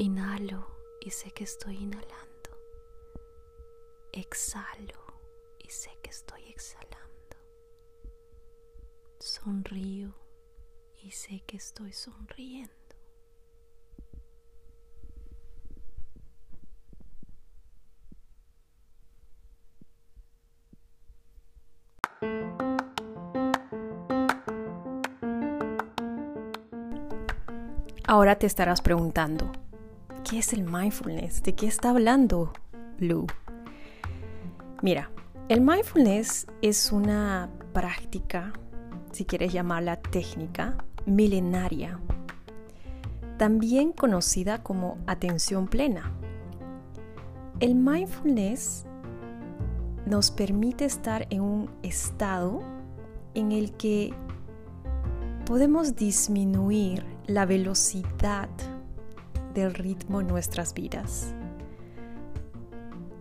Inhalo 0.00 0.64
y 1.00 1.10
sé 1.10 1.32
que 1.32 1.42
estoy 1.42 1.74
inhalando. 1.74 2.50
Exhalo 4.12 5.02
y 5.58 5.68
sé 5.70 5.90
que 6.00 6.10
estoy 6.10 6.44
exhalando. 6.48 7.36
Sonrío 9.18 10.14
y 11.02 11.10
sé 11.10 11.40
que 11.40 11.56
estoy 11.56 11.92
sonriendo. 11.92 12.72
Ahora 28.06 28.38
te 28.38 28.46
estarás 28.46 28.80
preguntando, 28.80 29.50
¿qué 30.28 30.38
es 30.38 30.52
el 30.52 30.64
mindfulness? 30.64 31.42
¿De 31.42 31.54
qué 31.54 31.66
está 31.66 31.90
hablando 31.90 32.52
Blue? 32.98 33.26
Mira, 34.82 35.10
el 35.48 35.62
mindfulness 35.62 36.46
es 36.60 36.92
una 36.92 37.48
práctica, 37.72 38.52
si 39.10 39.24
quieres 39.24 39.52
llamarla 39.52 39.96
técnica, 39.96 40.76
milenaria, 41.06 41.98
también 43.38 43.92
conocida 43.92 44.62
como 44.62 44.98
atención 45.06 45.66
plena. 45.66 46.12
El 47.60 47.74
mindfulness 47.74 48.84
nos 50.04 50.30
permite 50.30 50.84
estar 50.84 51.26
en 51.30 51.40
un 51.40 51.70
estado 51.82 52.60
en 53.34 53.52
el 53.52 53.72
que 53.72 54.12
podemos 55.46 55.96
disminuir 55.96 57.04
la 57.26 57.46
velocidad 57.46 58.50
del 59.58 59.74
ritmo 59.74 60.20
en 60.20 60.26
nuestras 60.26 60.74
vidas. 60.74 61.34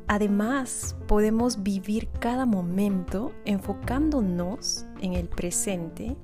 Además, 0.07 0.95
podemos 1.07 1.63
vivir 1.63 2.07
cada 2.19 2.45
momento 2.45 3.33
enfocándonos 3.43 4.85
en 5.01 5.13
el 5.13 5.27
presente, 5.27 6.15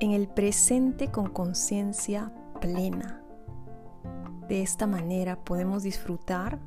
en 0.00 0.12
el 0.12 0.28
presente 0.28 1.10
con 1.10 1.28
conciencia 1.28 2.32
plena. 2.60 3.22
De 4.48 4.62
esta 4.62 4.86
manera 4.86 5.36
podemos 5.36 5.82
disfrutar 5.82 6.58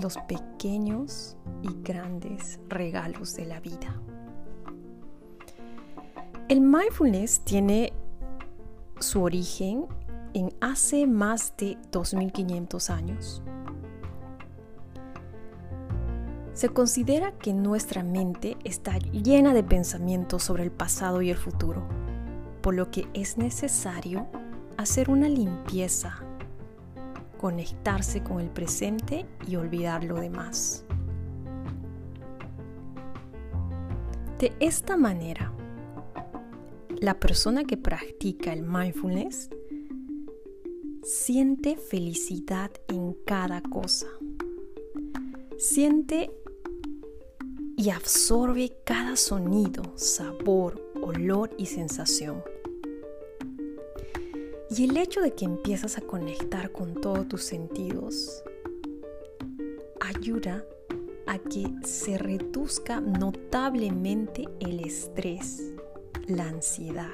los 0.00 0.16
pequeños 0.28 1.36
y 1.62 1.82
grandes 1.82 2.60
regalos 2.68 3.34
de 3.34 3.46
la 3.46 3.58
vida. 3.60 4.00
El 6.48 6.60
mindfulness 6.60 7.40
tiene 7.40 7.92
su 9.04 9.22
origen 9.22 9.86
en 10.32 10.52
hace 10.60 11.06
más 11.06 11.54
de 11.56 11.78
2500 11.92 12.90
años. 12.90 13.42
Se 16.54 16.68
considera 16.68 17.32
que 17.32 17.52
nuestra 17.52 18.02
mente 18.02 18.56
está 18.64 18.98
llena 18.98 19.54
de 19.54 19.62
pensamientos 19.62 20.42
sobre 20.42 20.62
el 20.62 20.70
pasado 20.70 21.20
y 21.20 21.30
el 21.30 21.36
futuro, 21.36 21.86
por 22.62 22.74
lo 22.74 22.90
que 22.90 23.08
es 23.12 23.38
necesario 23.38 24.26
hacer 24.76 25.10
una 25.10 25.28
limpieza, 25.28 26.16
conectarse 27.38 28.22
con 28.22 28.40
el 28.40 28.50
presente 28.50 29.26
y 29.46 29.56
olvidar 29.56 30.04
lo 30.04 30.16
demás. 30.16 30.84
De 34.38 34.52
esta 34.60 34.96
manera, 34.96 35.52
la 37.04 37.20
persona 37.20 37.64
que 37.64 37.76
practica 37.76 38.50
el 38.54 38.62
mindfulness 38.62 39.50
siente 41.02 41.76
felicidad 41.76 42.70
en 42.88 43.12
cada 43.26 43.60
cosa. 43.60 44.06
Siente 45.58 46.30
y 47.76 47.90
absorbe 47.90 48.78
cada 48.86 49.16
sonido, 49.16 49.82
sabor, 49.96 50.82
olor 51.02 51.50
y 51.58 51.66
sensación. 51.66 52.42
Y 54.70 54.84
el 54.84 54.96
hecho 54.96 55.20
de 55.20 55.34
que 55.34 55.44
empiezas 55.44 55.98
a 55.98 56.00
conectar 56.00 56.72
con 56.72 56.98
todos 57.02 57.28
tus 57.28 57.42
sentidos 57.42 58.42
ayuda 60.00 60.64
a 61.26 61.38
que 61.38 61.70
se 61.84 62.16
reduzca 62.16 63.02
notablemente 63.02 64.46
el 64.60 64.80
estrés 64.80 65.73
la 66.26 66.48
ansiedad. 66.48 67.08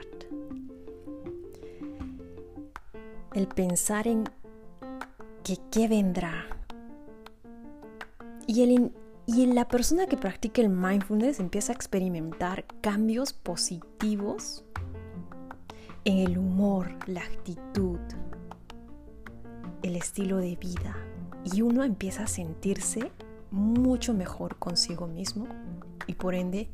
El 3.35 3.47
pensar 3.49 4.07
en 4.07 4.25
que 5.45 5.57
qué 5.71 5.89
vendrá. 5.89 6.47
Y, 8.47 8.63
el, 8.63 8.93
y 9.27 9.47
la 9.47 9.69
persona 9.69 10.07
que 10.07 10.17
practica 10.17 10.61
el 10.61 10.69
mindfulness 10.69 11.41
empieza 11.41 11.73
a 11.73 11.77
experimentar 11.77 12.65
cambios 12.81 13.33
positivos 13.33 14.65
en 16.05 16.19
el 16.19 16.39
humor, 16.39 16.91
la 17.07 17.21
actitud, 17.21 18.01
el 19.83 19.97
estilo 19.97 20.39
de 20.39 20.57
vida. 20.57 20.97
Y 21.45 21.63
uno 21.63 21.85
empieza 21.85 22.25
a 22.25 22.27
sentirse 22.27 23.13
mucho 23.51 24.15
mejor 24.15 24.57
consigo 24.57 25.07
mismo 25.07 25.47
y 26.07 26.15
por 26.15 26.35
ende 26.35 26.71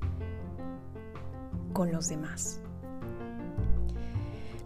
con 1.76 1.92
los 1.92 2.08
demás. 2.08 2.58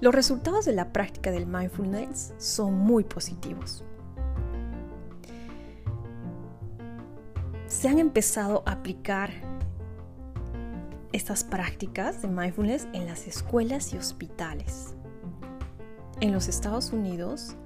Los 0.00 0.14
resultados 0.14 0.64
de 0.64 0.72
la 0.72 0.92
práctica 0.92 1.32
del 1.32 1.44
mindfulness 1.44 2.32
son 2.38 2.78
muy 2.78 3.02
positivos. 3.02 3.82
Se 7.66 7.88
han 7.88 7.98
empezado 7.98 8.62
a 8.64 8.72
aplicar 8.74 9.32
estas 11.12 11.42
prácticas 11.42 12.22
de 12.22 12.28
mindfulness 12.28 12.86
en 12.92 13.06
las 13.06 13.26
escuelas 13.26 13.92
y 13.92 13.96
hospitales. 13.96 14.94
En 16.20 16.30
los 16.30 16.46
Estados 16.46 16.92
Unidos 16.92 17.56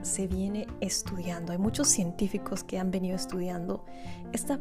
se 0.00 0.26
viene 0.26 0.66
estudiando, 0.80 1.52
hay 1.52 1.58
muchos 1.58 1.88
científicos 1.88 2.64
que 2.64 2.78
han 2.78 2.90
venido 2.90 3.14
estudiando 3.14 3.84
esta 4.32 4.58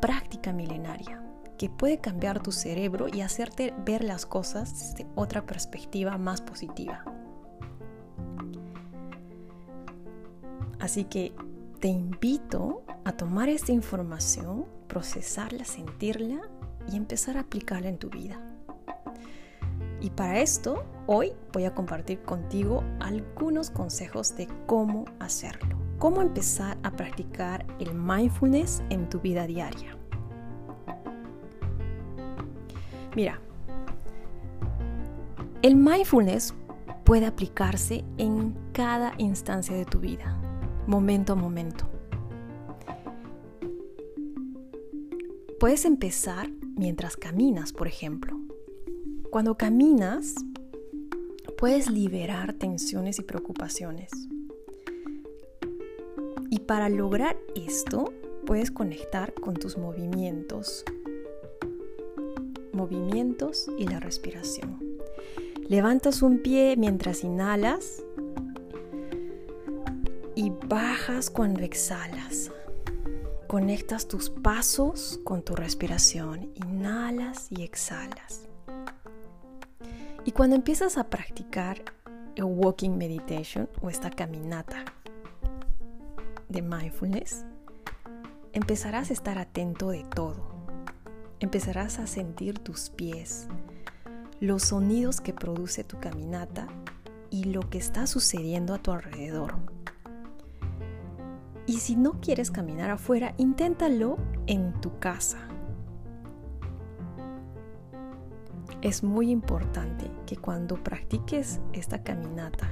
práctica 0.00 0.54
milenaria 0.54 1.25
que 1.56 1.70
puede 1.70 1.98
cambiar 1.98 2.42
tu 2.42 2.52
cerebro 2.52 3.06
y 3.08 3.20
hacerte 3.20 3.74
ver 3.84 4.04
las 4.04 4.26
cosas 4.26 4.78
desde 4.78 5.06
otra 5.14 5.46
perspectiva 5.46 6.18
más 6.18 6.40
positiva. 6.40 7.04
Así 10.78 11.04
que 11.04 11.34
te 11.80 11.88
invito 11.88 12.84
a 13.04 13.12
tomar 13.12 13.48
esta 13.48 13.72
información, 13.72 14.66
procesarla, 14.86 15.64
sentirla 15.64 16.40
y 16.90 16.96
empezar 16.96 17.36
a 17.36 17.40
aplicarla 17.40 17.88
en 17.88 17.98
tu 17.98 18.10
vida. 18.10 18.40
Y 20.00 20.10
para 20.10 20.40
esto, 20.40 20.84
hoy 21.06 21.32
voy 21.52 21.64
a 21.64 21.74
compartir 21.74 22.20
contigo 22.22 22.84
algunos 23.00 23.70
consejos 23.70 24.36
de 24.36 24.46
cómo 24.66 25.06
hacerlo. 25.18 25.76
Cómo 25.98 26.20
empezar 26.20 26.76
a 26.82 26.90
practicar 26.90 27.66
el 27.78 27.94
mindfulness 27.94 28.82
en 28.90 29.08
tu 29.08 29.20
vida 29.20 29.46
diaria. 29.46 29.95
Mira, 33.16 33.40
el 35.62 35.74
mindfulness 35.74 36.52
puede 37.02 37.24
aplicarse 37.24 38.04
en 38.18 38.54
cada 38.74 39.14
instancia 39.16 39.74
de 39.74 39.86
tu 39.86 40.00
vida, 40.00 40.38
momento 40.86 41.32
a 41.32 41.36
momento. 41.36 41.88
Puedes 45.58 45.86
empezar 45.86 46.50
mientras 46.76 47.16
caminas, 47.16 47.72
por 47.72 47.88
ejemplo. 47.88 48.38
Cuando 49.30 49.56
caminas, 49.56 50.34
puedes 51.56 51.90
liberar 51.90 52.52
tensiones 52.52 53.18
y 53.18 53.22
preocupaciones. 53.22 54.10
Y 56.50 56.58
para 56.58 56.90
lograr 56.90 57.38
esto, 57.54 58.12
puedes 58.44 58.70
conectar 58.70 59.32
con 59.32 59.54
tus 59.54 59.78
movimientos, 59.78 60.84
movimientos 62.76 63.66
y 63.78 63.88
la 63.88 63.98
respiración. 63.98 64.78
Levantas 65.68 66.22
un 66.22 66.42
pie 66.42 66.76
mientras 66.76 67.24
inhalas 67.24 68.04
y 70.36 70.50
bajas 70.50 71.30
cuando 71.30 71.62
exhalas. 71.62 72.52
Conectas 73.48 74.06
tus 74.06 74.30
pasos 74.30 75.18
con 75.24 75.42
tu 75.42 75.56
respiración. 75.56 76.52
Inhalas 76.54 77.46
y 77.50 77.62
exhalas. 77.62 78.48
Y 80.24 80.32
cuando 80.32 80.56
empiezas 80.56 80.98
a 80.98 81.08
practicar 81.08 81.82
el 82.34 82.44
walking 82.44 82.90
meditation 82.90 83.68
o 83.80 83.88
esta 83.88 84.10
caminata 84.10 84.84
de 86.48 86.62
mindfulness, 86.62 87.44
empezarás 88.52 89.10
a 89.10 89.14
estar 89.14 89.38
atento 89.38 89.90
de 89.90 90.04
todo 90.04 90.55
empezarás 91.40 91.98
a 91.98 92.06
sentir 92.06 92.58
tus 92.58 92.90
pies, 92.90 93.48
los 94.40 94.62
sonidos 94.62 95.20
que 95.20 95.32
produce 95.32 95.84
tu 95.84 95.98
caminata 96.00 96.66
y 97.30 97.44
lo 97.44 97.68
que 97.68 97.78
está 97.78 98.06
sucediendo 98.06 98.74
a 98.74 98.78
tu 98.78 98.92
alrededor. 98.92 99.54
Y 101.66 101.78
si 101.78 101.96
no 101.96 102.20
quieres 102.20 102.50
caminar 102.50 102.90
afuera, 102.90 103.34
inténtalo 103.38 104.18
en 104.46 104.80
tu 104.80 104.98
casa. 104.98 105.38
Es 108.82 109.02
muy 109.02 109.30
importante 109.30 110.10
que 110.26 110.36
cuando 110.36 110.82
practiques 110.82 111.60
esta 111.72 112.04
caminata, 112.04 112.68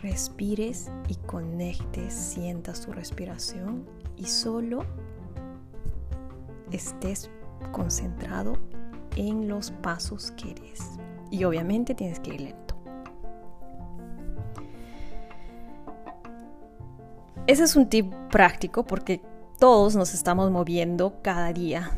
respires 0.00 0.90
y 1.08 1.16
conectes, 1.16 2.14
sientas 2.14 2.80
tu 2.80 2.92
respiración 2.92 3.86
y 4.16 4.26
solo 4.26 4.84
estés 6.70 7.30
concentrado 7.72 8.56
en 9.16 9.48
los 9.48 9.70
pasos 9.70 10.30
que 10.32 10.54
des. 10.54 10.98
Y 11.30 11.44
obviamente 11.44 11.94
tienes 11.94 12.20
que 12.20 12.34
ir 12.34 12.40
lento. 12.42 12.74
Ese 17.46 17.64
es 17.64 17.76
un 17.76 17.88
tip 17.88 18.12
práctico 18.30 18.84
porque 18.84 19.20
todos 19.58 19.96
nos 19.96 20.14
estamos 20.14 20.50
moviendo 20.50 21.20
cada 21.22 21.52
día 21.52 21.90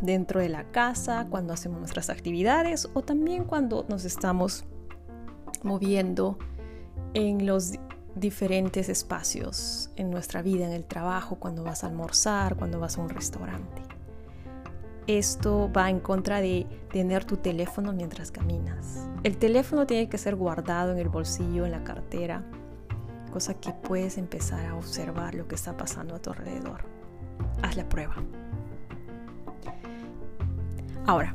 dentro 0.00 0.40
de 0.40 0.48
la 0.48 0.64
casa, 0.64 1.26
cuando 1.28 1.52
hacemos 1.52 1.78
nuestras 1.78 2.10
actividades 2.10 2.88
o 2.94 3.02
también 3.02 3.44
cuando 3.44 3.84
nos 3.88 4.04
estamos 4.04 4.64
moviendo 5.62 6.38
en 7.14 7.46
los 7.46 7.72
diferentes 8.14 8.88
espacios 8.88 9.90
en 9.96 10.10
nuestra 10.10 10.42
vida, 10.42 10.66
en 10.66 10.72
el 10.72 10.84
trabajo, 10.84 11.36
cuando 11.36 11.64
vas 11.64 11.84
a 11.84 11.88
almorzar, 11.88 12.56
cuando 12.56 12.80
vas 12.80 12.98
a 12.98 13.02
un 13.02 13.08
restaurante. 13.08 13.93
Esto 15.06 15.70
va 15.70 15.90
en 15.90 16.00
contra 16.00 16.40
de 16.40 16.66
tener 16.90 17.26
tu 17.26 17.36
teléfono 17.36 17.92
mientras 17.92 18.30
caminas. 18.30 19.06
El 19.22 19.36
teléfono 19.36 19.86
tiene 19.86 20.08
que 20.08 20.16
ser 20.16 20.34
guardado 20.34 20.92
en 20.92 20.98
el 20.98 21.10
bolsillo, 21.10 21.66
en 21.66 21.72
la 21.72 21.84
cartera, 21.84 22.42
cosa 23.30 23.54
que 23.54 23.72
puedes 23.72 24.16
empezar 24.16 24.64
a 24.64 24.74
observar 24.74 25.34
lo 25.34 25.46
que 25.46 25.56
está 25.56 25.76
pasando 25.76 26.14
a 26.14 26.20
tu 26.20 26.30
alrededor. 26.30 26.84
Haz 27.62 27.76
la 27.76 27.86
prueba. 27.86 28.16
Ahora, 31.04 31.34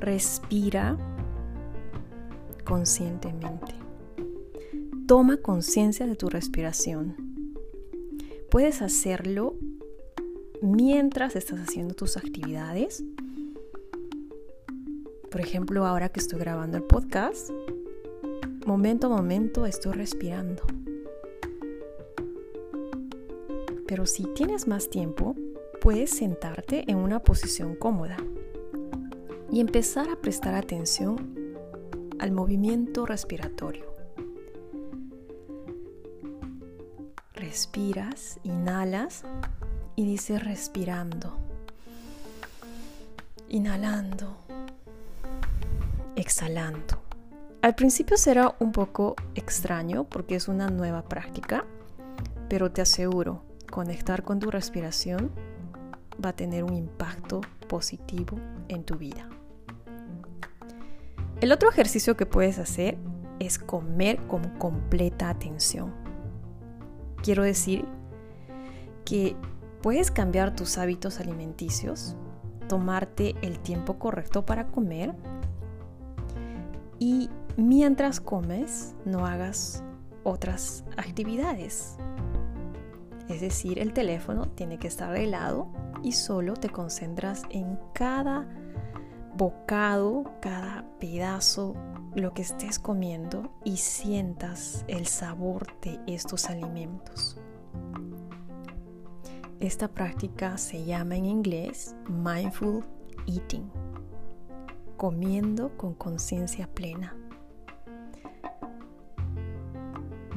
respira 0.00 0.96
conscientemente. 2.64 3.74
Toma 5.06 5.36
conciencia 5.36 6.06
de 6.06 6.16
tu 6.16 6.28
respiración. 6.28 7.14
Puedes 8.50 8.82
hacerlo 8.82 9.54
mientras 10.62 11.34
estás 11.34 11.60
haciendo 11.60 11.94
tus 11.94 12.16
actividades. 12.16 13.04
Por 15.30 15.40
ejemplo, 15.40 15.84
ahora 15.84 16.08
que 16.08 16.20
estoy 16.20 16.38
grabando 16.38 16.76
el 16.76 16.84
podcast, 16.84 17.50
momento 18.64 19.08
a 19.08 19.10
momento 19.10 19.66
estoy 19.66 19.92
respirando. 19.92 20.62
Pero 23.86 24.06
si 24.06 24.24
tienes 24.34 24.68
más 24.68 24.88
tiempo, 24.88 25.34
puedes 25.80 26.10
sentarte 26.10 26.84
en 26.90 26.96
una 26.96 27.22
posición 27.24 27.74
cómoda 27.74 28.16
y 29.50 29.60
empezar 29.60 30.08
a 30.08 30.16
prestar 30.16 30.54
atención 30.54 31.56
al 32.20 32.30
movimiento 32.30 33.04
respiratorio. 33.04 33.92
Respiras, 37.34 38.38
inhalas 38.44 39.24
y 39.96 40.06
dices 40.06 40.44
respirando, 40.44 41.36
inhalando, 43.48 44.36
exhalando. 46.16 47.02
Al 47.62 47.74
principio 47.74 48.16
será 48.16 48.54
un 48.58 48.72
poco 48.72 49.14
extraño 49.34 50.04
porque 50.04 50.34
es 50.34 50.48
una 50.48 50.68
nueva 50.68 51.02
práctica, 51.02 51.64
pero 52.48 52.72
te 52.72 52.82
aseguro, 52.82 53.44
conectar 53.70 54.24
con 54.24 54.40
tu 54.40 54.50
respiración 54.50 55.30
va 56.24 56.30
a 56.30 56.36
tener 56.36 56.64
un 56.64 56.74
impacto 56.74 57.40
positivo 57.68 58.38
en 58.68 58.84
tu 58.84 58.96
vida. 58.96 59.28
El 61.40 61.52
otro 61.52 61.70
ejercicio 61.70 62.16
que 62.16 62.26
puedes 62.26 62.58
hacer 62.58 62.98
es 63.40 63.58
comer 63.58 64.18
con 64.26 64.42
completa 64.58 65.28
atención. 65.28 65.92
Quiero 67.22 67.42
decir 67.42 67.84
que 69.04 69.36
Puedes 69.82 70.12
cambiar 70.12 70.54
tus 70.54 70.78
hábitos 70.78 71.18
alimenticios, 71.18 72.14
tomarte 72.68 73.34
el 73.42 73.58
tiempo 73.58 73.98
correcto 73.98 74.46
para 74.46 74.68
comer 74.68 75.12
y 77.00 77.28
mientras 77.56 78.20
comes 78.20 78.94
no 79.04 79.26
hagas 79.26 79.82
otras 80.22 80.84
actividades. 80.96 81.96
Es 83.28 83.40
decir, 83.40 83.80
el 83.80 83.92
teléfono 83.92 84.46
tiene 84.50 84.78
que 84.78 84.86
estar 84.86 85.12
de 85.12 85.26
lado 85.26 85.66
y 86.02 86.12
solo 86.12 86.54
te 86.54 86.68
concentras 86.68 87.42
en 87.50 87.76
cada 87.92 88.46
bocado, 89.36 90.32
cada 90.40 90.84
pedazo, 91.00 91.74
lo 92.14 92.34
que 92.34 92.42
estés 92.42 92.78
comiendo 92.78 93.50
y 93.64 93.78
sientas 93.78 94.84
el 94.86 95.06
sabor 95.06 95.66
de 95.80 95.98
estos 96.06 96.48
alimentos. 96.50 97.40
Esta 99.62 99.86
práctica 99.86 100.58
se 100.58 100.84
llama 100.84 101.14
en 101.14 101.24
inglés 101.24 101.94
mindful 102.08 102.84
eating, 103.28 103.70
comiendo 104.96 105.76
con 105.76 105.94
conciencia 105.94 106.66
plena. 106.66 107.14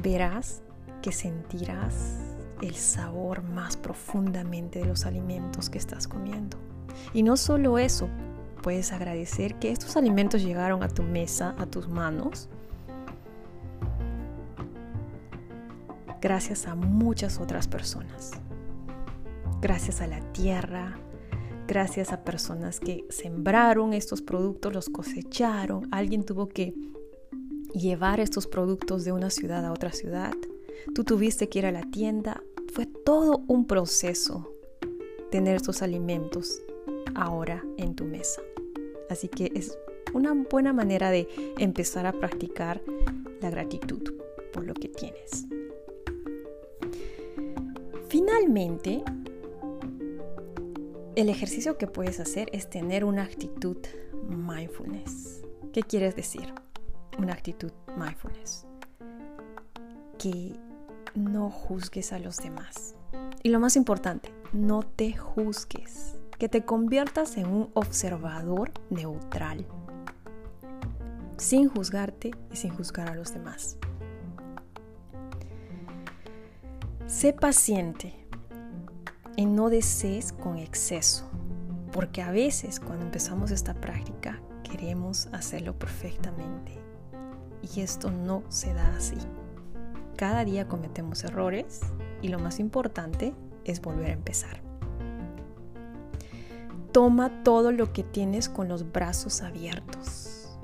Verás 0.00 0.62
que 1.02 1.10
sentirás 1.10 2.36
el 2.62 2.76
sabor 2.76 3.42
más 3.42 3.76
profundamente 3.76 4.78
de 4.78 4.84
los 4.84 5.06
alimentos 5.06 5.70
que 5.70 5.78
estás 5.78 6.06
comiendo. 6.06 6.56
Y 7.12 7.24
no 7.24 7.36
solo 7.36 7.80
eso, 7.80 8.08
puedes 8.62 8.92
agradecer 8.92 9.56
que 9.56 9.72
estos 9.72 9.96
alimentos 9.96 10.40
llegaron 10.40 10.84
a 10.84 10.88
tu 10.88 11.02
mesa, 11.02 11.56
a 11.58 11.66
tus 11.66 11.88
manos, 11.88 12.48
gracias 16.20 16.68
a 16.68 16.76
muchas 16.76 17.40
otras 17.40 17.66
personas 17.66 18.40
gracias 19.60 20.00
a 20.00 20.06
la 20.06 20.20
tierra, 20.32 20.98
gracias 21.66 22.12
a 22.12 22.24
personas 22.24 22.80
que 22.80 23.04
sembraron 23.08 23.92
estos 23.92 24.22
productos, 24.22 24.72
los 24.72 24.88
cosecharon, 24.88 25.88
alguien 25.90 26.24
tuvo 26.24 26.48
que 26.48 26.74
llevar 27.74 28.20
estos 28.20 28.46
productos 28.46 29.04
de 29.04 29.12
una 29.12 29.30
ciudad 29.30 29.64
a 29.64 29.72
otra 29.72 29.92
ciudad, 29.92 30.34
tú 30.94 31.04
tuviste 31.04 31.48
que 31.48 31.60
ir 31.60 31.66
a 31.66 31.72
la 31.72 31.82
tienda, 31.82 32.42
fue 32.72 32.86
todo 32.86 33.42
un 33.48 33.66
proceso 33.66 34.52
tener 35.30 35.56
estos 35.56 35.82
alimentos 35.82 36.62
ahora 37.14 37.64
en 37.76 37.94
tu 37.94 38.04
mesa. 38.04 38.42
Así 39.10 39.28
que 39.28 39.50
es 39.54 39.76
una 40.12 40.32
buena 40.34 40.72
manera 40.72 41.10
de 41.10 41.28
empezar 41.58 42.06
a 42.06 42.12
practicar 42.12 42.82
la 43.40 43.50
gratitud 43.50 44.14
por 44.52 44.64
lo 44.64 44.74
que 44.74 44.88
tienes. 44.88 45.46
Finalmente, 48.08 49.02
el 51.16 51.30
ejercicio 51.30 51.78
que 51.78 51.86
puedes 51.86 52.20
hacer 52.20 52.50
es 52.52 52.68
tener 52.68 53.02
una 53.02 53.22
actitud 53.22 53.78
mindfulness. 54.28 55.42
¿Qué 55.72 55.82
quieres 55.82 56.14
decir? 56.14 56.52
Una 57.18 57.32
actitud 57.32 57.72
mindfulness. 57.96 58.66
Que 60.18 60.52
no 61.14 61.50
juzgues 61.50 62.12
a 62.12 62.18
los 62.18 62.36
demás. 62.36 62.96
Y 63.42 63.48
lo 63.48 63.58
más 63.58 63.76
importante, 63.76 64.30
no 64.52 64.82
te 64.82 65.16
juzgues. 65.16 66.18
Que 66.38 66.50
te 66.50 66.66
conviertas 66.66 67.38
en 67.38 67.46
un 67.46 67.70
observador 67.72 68.70
neutral. 68.90 69.66
Sin 71.38 71.70
juzgarte 71.70 72.32
y 72.52 72.56
sin 72.56 72.74
juzgar 72.74 73.08
a 73.08 73.14
los 73.14 73.32
demás. 73.32 73.78
Sé 77.06 77.32
paciente 77.32 78.25
y 79.36 79.46
no 79.46 79.68
desees 79.68 80.32
con 80.32 80.58
exceso, 80.58 81.28
porque 81.92 82.22
a 82.22 82.30
veces 82.30 82.80
cuando 82.80 83.04
empezamos 83.04 83.50
esta 83.50 83.74
práctica 83.74 84.40
queremos 84.62 85.28
hacerlo 85.32 85.78
perfectamente 85.78 86.72
y 87.62 87.80
esto 87.80 88.10
no 88.10 88.42
se 88.48 88.72
da 88.72 88.96
así. 88.96 89.16
Cada 90.16 90.44
día 90.44 90.66
cometemos 90.66 91.22
errores 91.24 91.80
y 92.22 92.28
lo 92.28 92.38
más 92.38 92.58
importante 92.58 93.34
es 93.64 93.80
volver 93.80 94.10
a 94.10 94.14
empezar. 94.14 94.62
Toma 96.92 97.42
todo 97.42 97.72
lo 97.72 97.92
que 97.92 98.02
tienes 98.02 98.48
con 98.48 98.68
los 98.68 98.90
brazos 98.90 99.42
abiertos. 99.42 100.58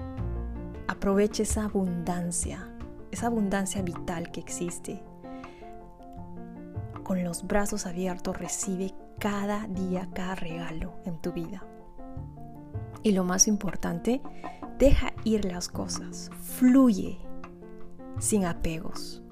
Aprovecha 0.88 1.42
esa 1.42 1.64
abundancia, 1.64 2.74
esa 3.10 3.26
abundancia 3.26 3.82
vital 3.82 4.30
que 4.30 4.40
existe 4.40 5.02
con 7.02 7.22
los 7.24 7.46
brazos 7.46 7.86
abiertos 7.86 8.38
recibe 8.38 8.94
cada 9.18 9.66
día, 9.68 10.08
cada 10.14 10.34
regalo 10.34 10.94
en 11.04 11.20
tu 11.20 11.32
vida. 11.32 11.64
Y 13.02 13.12
lo 13.12 13.24
más 13.24 13.48
importante, 13.48 14.20
Deja 14.82 15.12
ir 15.22 15.44
las 15.44 15.68
cosas, 15.68 16.28
fluye 16.42 17.16
sin 18.18 18.44
apegos. 18.44 19.22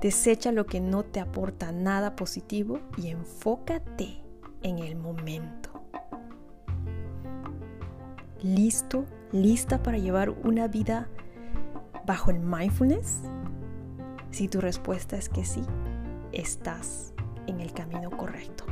Desecha 0.00 0.52
lo 0.52 0.64
que 0.64 0.80
no 0.80 1.02
te 1.02 1.20
aporta 1.20 1.70
nada 1.70 2.16
positivo 2.16 2.80
y 2.96 3.08
enfócate 3.08 4.22
en 4.62 4.78
el 4.78 4.96
momento. 4.96 5.82
¿Listo? 8.42 9.04
¿Lista 9.32 9.82
para 9.82 9.98
llevar 9.98 10.30
una 10.30 10.66
vida 10.66 11.08
bajo 12.06 12.30
el 12.30 12.40
mindfulness? 12.40 13.20
Si 14.30 14.48
tu 14.48 14.62
respuesta 14.62 15.18
es 15.18 15.28
que 15.28 15.44
sí, 15.44 15.62
estás 16.32 17.12
en 17.46 17.60
el 17.60 17.72
camino 17.72 18.10
correcto. 18.10 18.64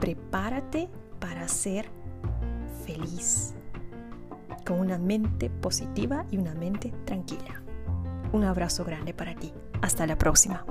Prepárate 0.00 0.88
para 1.18 1.48
ser 1.48 1.90
feliz, 2.84 3.54
con 4.66 4.80
una 4.80 4.98
mente 4.98 5.50
positiva 5.50 6.24
y 6.30 6.38
una 6.38 6.54
mente 6.54 6.92
tranquila. 7.04 7.62
Un 8.32 8.44
abrazo 8.44 8.84
grande 8.84 9.14
para 9.14 9.34
ti. 9.34 9.52
Hasta 9.80 10.06
la 10.06 10.16
próxima. 10.18 10.64